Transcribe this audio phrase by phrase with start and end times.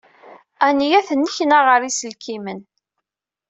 [0.67, 2.59] Ania tennekna ɣer yiselkimen.